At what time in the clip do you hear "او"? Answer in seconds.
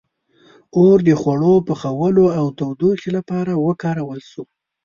2.39-2.45